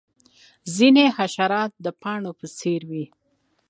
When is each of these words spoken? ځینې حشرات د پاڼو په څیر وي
ځینې 0.75 1.05
حشرات 1.17 1.71
د 1.85 1.87
پاڼو 2.01 2.31
په 2.39 2.45
څیر 2.57 2.81
وي 2.89 3.05